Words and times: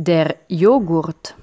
Der 0.00 0.36
Joghurt. 0.46 1.34